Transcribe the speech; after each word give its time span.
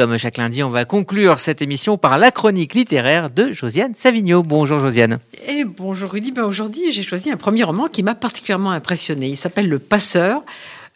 comme 0.00 0.16
chaque 0.16 0.38
lundi, 0.38 0.62
on 0.62 0.70
va 0.70 0.86
conclure 0.86 1.38
cette 1.40 1.60
émission 1.60 1.98
par 1.98 2.16
la 2.16 2.30
chronique 2.30 2.72
littéraire 2.72 3.28
de 3.28 3.52
Josiane 3.52 3.92
Savigno. 3.94 4.42
Bonjour 4.42 4.78
Josiane. 4.78 5.18
Et 5.46 5.64
bonjour 5.64 6.12
Rudy. 6.12 6.32
Ben 6.32 6.44
aujourd'hui, 6.44 6.90
j'ai 6.90 7.02
choisi 7.02 7.30
un 7.30 7.36
premier 7.36 7.64
roman 7.64 7.86
qui 7.86 8.02
m'a 8.02 8.14
particulièrement 8.14 8.70
impressionné. 8.70 9.28
Il 9.28 9.36
s'appelle 9.36 9.68
Le 9.68 9.78
Passeur 9.78 10.42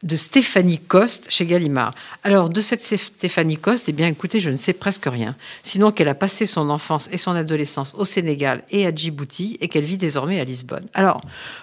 de 0.04 0.16
Stéphanie 0.16 0.78
Coste 0.78 1.26
chez 1.28 1.44
Gallimard. 1.44 1.92
Alors, 2.22 2.48
de 2.48 2.62
cette 2.62 2.82
Stéphanie 2.82 3.58
Coste, 3.58 3.90
eh 3.90 3.92
bien, 3.92 4.08
écoutez, 4.08 4.40
je 4.40 4.48
ne 4.48 4.56
sais 4.56 4.72
presque 4.72 5.04
rien. 5.04 5.36
Sinon 5.62 5.92
qu'elle 5.92 6.08
a 6.08 6.14
passé 6.14 6.46
son 6.46 6.70
enfance 6.70 7.10
et 7.12 7.18
son 7.18 7.32
adolescence 7.32 7.94
au 7.98 8.06
Sénégal 8.06 8.62
et 8.70 8.86
à 8.86 8.94
Djibouti 8.94 9.58
et 9.60 9.68
qu'elle 9.68 9.84
vit 9.84 9.98
désormais 9.98 10.40
à 10.40 10.44
Lisbonne. 10.44 10.86
Alors, 10.94 11.20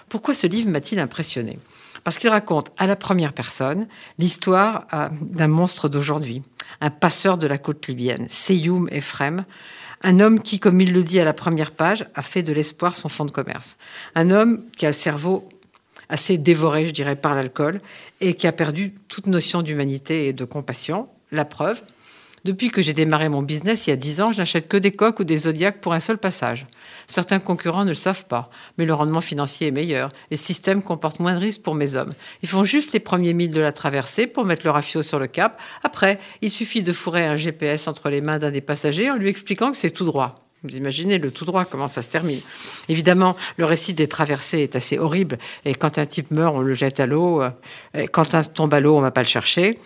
pourquoi 0.10 0.36
ce 0.36 0.46
livre 0.46 0.70
m'a-t-il 0.70 1.00
impressionné? 1.00 1.58
Parce 2.04 2.18
qu'il 2.18 2.30
raconte 2.30 2.72
à 2.78 2.88
la 2.88 2.96
première 2.96 3.34
personne 3.34 3.88
l'histoire 4.18 4.86
euh, 4.94 5.10
d'un 5.22 5.48
monstre 5.48 5.88
d'aujourd'hui, 5.90 6.42
un 6.80 6.90
passeur 6.90 7.38
de 7.38 7.48
la 7.48 7.58
côte 7.58 7.88
libyenne, 7.88 8.28
Seyoum 8.30 8.88
Efrem, 8.92 9.44
un 10.04 10.20
homme 10.20 10.42
qui, 10.42 10.60
comme 10.60 10.82
il 10.82 10.94
le 10.94 11.04
dit 11.04 11.20
à 11.20 11.24
la 11.24 11.34
première 11.34 11.72
page, 11.72 12.06
a 12.16 12.22
fait 12.22 12.44
de 12.44 12.54
l'espoir 12.54 12.96
son 12.96 13.10
fonds 13.10 13.26
de 13.26 13.32
commerce. 13.32 13.78
Un 14.16 14.32
homme 14.32 14.64
qui 14.76 14.86
a 14.86 14.90
le 14.90 14.94
cerveau 14.94 15.46
assez 16.10 16.38
dévoré, 16.38 16.86
je 16.86 16.92
dirais, 16.92 17.16
par 17.16 17.36
l'alcool, 17.36 17.82
et 18.20 18.34
qui 18.34 18.48
a 18.48 18.52
perdu 18.52 18.94
toute 19.08 19.28
notion 19.28 19.62
d'humanité 19.62 20.28
et 20.28 20.34
de 20.34 20.44
compassion. 20.44 21.08
La 21.32 21.46
preuve, 21.46 21.82
depuis 22.44 22.72
que 22.72 22.82
j'ai 22.82 22.94
démarré 22.94 23.30
mon 23.30 23.44
business 23.44 23.86
il 23.86 23.92
y 23.92 23.94
a 23.94 23.98
10 23.98 24.22
ans, 24.22 24.32
je 24.32 24.40
n'achète 24.40 24.68
que 24.68 24.78
des 24.78 24.92
coques 24.92 25.20
ou 25.20 25.24
des 25.24 25.38
zodiacs 25.38 25.80
pour 25.80 25.94
un 25.94 26.00
seul 26.00 26.18
passage. 26.18 26.66
Certains 27.08 27.40
concurrents 27.40 27.84
ne 27.84 27.90
le 27.90 27.96
savent 27.96 28.26
pas, 28.26 28.50
mais 28.78 28.86
le 28.86 28.94
rendement 28.94 29.22
financier 29.22 29.68
est 29.68 29.72
meilleur 29.72 30.10
et 30.32 30.36
le 30.36 30.38
système 30.38 30.82
comporte 30.82 31.20
moins 31.20 31.36
de 31.36 31.40
risques 31.40 31.62
pour 31.62 31.76
mes 31.76 31.96
hommes. 31.96 32.12
Ils 32.42 32.50
font 32.50 32.64
juste 32.64 32.94
les 32.94 33.00
premiers 33.00 33.34
milles 33.34 33.52
de 33.52 33.62
la 33.62 33.72
traversée 33.72 34.26
pour 34.26 34.46
mettre 34.46 34.66
le 34.66 34.72
rafio 34.72 35.04
sur 35.04 35.20
le 35.20 35.28
cap. 35.28 35.62
Après, 35.84 36.20
il 36.42 36.50
suffit 36.50 36.82
de 36.82 36.92
fourrer 36.92 37.26
un 37.26 37.36
GPS 37.36 37.88
entre 37.88 38.10
les 38.10 38.22
mains 38.22 38.40
d'un 38.40 38.52
des 38.52 38.62
passagers 38.62 39.12
en 39.12 39.16
lui 39.16 39.30
expliquant 39.30 39.72
que 39.72 39.78
c'est 39.78 39.92
tout 39.92 40.06
droit. 40.06 40.40
Vous 40.64 40.76
imaginez 40.76 41.18
le 41.18 41.32
tout 41.32 41.46
droit, 41.46 41.66
comment 41.66 41.88
ça 41.88 42.04
se 42.04 42.10
termine. 42.10 42.40
Évidemment, 42.88 43.36
le 43.58 43.66
récit 43.66 43.96
des 43.96 44.08
traversées 44.08 44.60
est 44.60 44.76
assez 44.76 45.00
horrible. 45.00 45.40
Et 45.66 45.74
quand 45.74 45.98
un 45.98 46.06
type 46.06 46.30
meurt, 46.30 46.56
on 46.56 46.62
le 46.62 46.76
jette 46.76 47.00
à 47.00 47.08
l'eau. 47.08 47.42
Quand 48.12 48.36
un 48.36 48.44
tombe 48.44 48.72
à 48.76 48.80
l'eau, 48.80 48.94
on 48.94 49.00
ne 49.00 49.06
va 49.06 49.10
pas 49.10 49.24
le 49.24 49.28
chercher. 49.28 49.80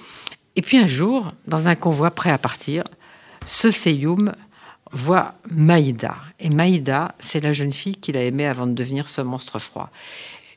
Et 0.55 0.61
puis 0.61 0.77
un 0.77 0.87
jour, 0.87 1.31
dans 1.47 1.67
un 1.67 1.75
convoi 1.75 2.11
prêt 2.11 2.31
à 2.31 2.37
partir, 2.37 2.83
ce 3.45 3.71
Seyoum 3.71 4.31
voit 4.91 5.35
Maïda. 5.51 6.15
Et 6.39 6.49
Maïda, 6.49 7.15
c'est 7.19 7.41
la 7.41 7.53
jeune 7.53 7.73
fille 7.73 7.95
qu'il 7.95 8.17
a 8.17 8.23
aimée 8.23 8.47
avant 8.47 8.67
de 8.67 8.73
devenir 8.73 9.09
ce 9.09 9.21
monstre 9.21 9.59
froid. 9.59 9.89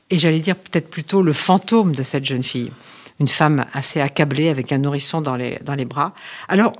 Et 0.09 0.17
j'allais 0.17 0.39
dire 0.39 0.55
peut-être 0.55 0.89
plutôt 0.89 1.21
le 1.21 1.33
fantôme 1.33 1.93
de 1.93 2.03
cette 2.03 2.25
jeune 2.25 2.43
fille. 2.43 2.71
Une 3.19 3.27
femme 3.27 3.65
assez 3.73 3.99
accablée 3.99 4.49
avec 4.49 4.71
un 4.71 4.77
nourrisson 4.77 5.21
dans 5.21 5.35
les, 5.35 5.59
dans 5.63 5.75
les 5.75 5.85
bras. 5.85 6.13
Alors, 6.47 6.73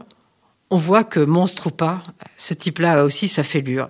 on 0.71 0.77
voit 0.77 1.03
que, 1.03 1.19
monstre 1.19 1.67
ou 1.67 1.71
pas, 1.71 2.03
ce 2.37 2.53
type-là 2.53 2.99
a 2.99 3.03
aussi 3.03 3.27
sa 3.27 3.43
fêlure. 3.43 3.89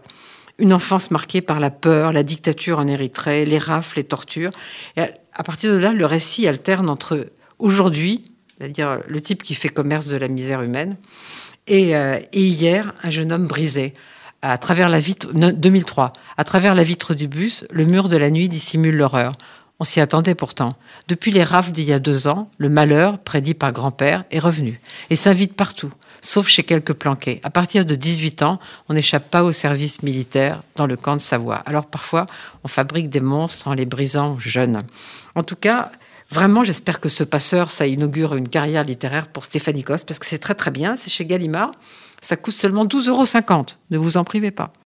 Une 0.57 0.73
enfance 0.73 1.11
marquée 1.11 1.41
par 1.41 1.59
la 1.59 1.69
peur, 1.69 2.11
la 2.11 2.23
dictature 2.23 2.79
en 2.79 2.87
Érythrée, 2.87 3.45
les 3.45 3.57
rafles, 3.59 3.97
les 3.97 4.03
tortures. 4.03 4.51
Et 4.97 5.01
à 5.33 5.43
partir 5.43 5.71
de 5.71 5.77
là, 5.77 5.93
le 5.93 6.05
récit 6.05 6.47
alterne 6.47 6.89
entre 6.89 7.27
aujourd'hui, 7.59 8.23
c'est-à-dire 8.59 8.99
le 9.07 9.21
type 9.21 9.43
qui 9.43 9.55
fait 9.55 9.69
commerce 9.69 10.07
de 10.07 10.17
la 10.17 10.27
misère 10.27 10.61
humaine, 10.61 10.97
et, 11.67 11.95
euh, 11.95 12.19
hier, 12.33 12.93
un 13.03 13.09
jeune 13.09 13.31
homme 13.31 13.47
brisé. 13.47 13.93
À 14.41 14.57
travers 14.57 14.89
la 14.89 14.99
vitre, 14.99 15.31
2003, 15.33 16.13
à 16.37 16.43
travers 16.43 16.73
la 16.73 16.83
vitre 16.83 17.13
du 17.13 17.27
bus, 17.27 17.65
le 17.71 17.85
mur 17.85 18.07
de 18.07 18.17
la 18.17 18.29
nuit 18.29 18.47
dissimule 18.47 18.95
l'horreur. 18.95 19.33
On 19.79 19.83
s'y 19.83 19.99
attendait 19.99 20.35
pourtant. 20.35 20.77
Depuis 21.07 21.31
les 21.31 21.43
rafles 21.43 21.71
d'il 21.71 21.85
y 21.85 21.93
a 21.93 21.99
deux 21.99 22.27
ans, 22.27 22.49
le 22.57 22.69
malheur, 22.69 23.19
prédit 23.19 23.53
par 23.53 23.71
grand-père, 23.71 24.23
est 24.31 24.39
revenu 24.39 24.79
et 25.09 25.15
s'invite 25.15 25.55
partout 25.55 25.91
sauf 26.21 26.47
chez 26.47 26.63
quelques 26.63 26.93
planqués. 26.93 27.39
À 27.43 27.49
partir 27.49 27.85
de 27.85 27.95
18 27.95 28.43
ans, 28.43 28.59
on 28.87 28.93
n'échappe 28.93 29.29
pas 29.29 29.43
au 29.43 29.51
service 29.51 30.03
militaire 30.03 30.61
dans 30.75 30.85
le 30.85 30.95
camp 30.95 31.15
de 31.15 31.21
Savoie. 31.21 31.57
Alors 31.65 31.85
parfois, 31.85 32.25
on 32.63 32.67
fabrique 32.67 33.09
des 33.09 33.19
monstres 33.19 33.67
en 33.67 33.73
les 33.73 33.85
brisant 33.85 34.37
jeunes. 34.39 34.81
En 35.35 35.43
tout 35.43 35.55
cas, 35.55 35.91
Vraiment, 36.31 36.63
j'espère 36.63 36.99
que 36.99 37.09
ce 37.09 37.23
passeur, 37.23 37.71
ça 37.71 37.87
inaugure 37.87 38.35
une 38.35 38.47
carrière 38.47 38.83
littéraire 38.83 39.27
pour 39.27 39.45
Stéphanie 39.45 39.83
Coste, 39.83 40.07
parce 40.07 40.19
que 40.19 40.27
c'est 40.27 40.37
très 40.37 40.53
très 40.53 40.69
bien, 40.69 40.95
c'est 40.95 41.09
chez 41.09 41.25
Gallimard. 41.25 41.71
Ça 42.21 42.35
coûte 42.35 42.53
seulement 42.53 42.85
12,50 42.85 43.09
euros. 43.09 43.65
Ne 43.89 43.97
vous 43.97 44.17
en 44.17 44.23
privez 44.23 44.51
pas. 44.51 44.73